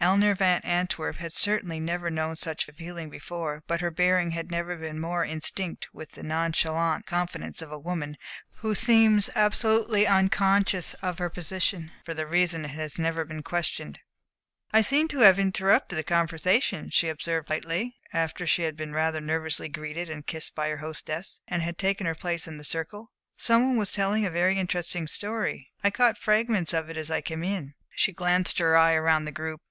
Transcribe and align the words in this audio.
Eleanor 0.00 0.34
Van 0.34 0.60
Antwerp 0.64 1.16
had 1.16 1.32
certainly 1.32 1.80
never 1.80 2.10
known 2.10 2.36
such 2.36 2.68
a 2.68 2.74
feeling 2.74 3.08
before, 3.08 3.62
but 3.66 3.80
her 3.80 3.90
bearing 3.90 4.32
had 4.32 4.50
never 4.50 4.76
been 4.76 5.00
more 5.00 5.24
instinct 5.24 5.88
with 5.94 6.10
the 6.12 6.22
nonchalant 6.22 7.06
confidence 7.06 7.62
of 7.62 7.72
a 7.72 7.78
woman 7.78 8.18
who 8.56 8.74
seems 8.74 9.30
absolutely 9.34 10.06
unconscious 10.06 10.92
of 10.94 11.16
her 11.18 11.30
position, 11.30 11.90
for 12.04 12.12
the 12.12 12.26
reason 12.26 12.60
that 12.62 12.72
it 12.72 12.74
has 12.74 12.98
never 12.98 13.24
been 13.24 13.42
questioned. 13.42 13.98
"I 14.74 14.82
seem 14.82 15.08
to 15.08 15.20
have 15.20 15.38
interrupted 15.38 15.96
the 15.96 16.02
conversation," 16.04 16.90
she 16.90 17.08
observed, 17.08 17.48
lightly, 17.48 17.94
after 18.12 18.46
she 18.46 18.62
had 18.64 18.76
been 18.76 18.92
rather 18.92 19.22
nervously 19.22 19.70
greeted 19.70 20.10
and 20.10 20.26
kissed 20.26 20.54
by 20.54 20.68
her 20.68 20.78
hostess, 20.78 21.40
and 21.48 21.62
had 21.62 21.78
taken 21.78 22.04
her 22.06 22.14
place 22.14 22.46
in 22.46 22.58
the 22.58 22.64
circle. 22.64 23.08
"Some 23.38 23.66
one 23.68 23.76
was 23.78 23.92
telling 23.92 24.26
a 24.26 24.30
very 24.30 24.58
interesting 24.58 25.06
story 25.06 25.70
I 25.82 25.90
caught 25.90 26.18
fragments 26.18 26.74
of 26.74 26.90
it 26.90 26.98
as 26.98 27.10
I 27.10 27.22
came 27.22 27.42
in." 27.44 27.72
She 27.96 28.12
glanced 28.12 28.58
her 28.58 28.76
eye 28.76 28.98
round 28.98 29.26
the 29.26 29.32
group. 29.32 29.62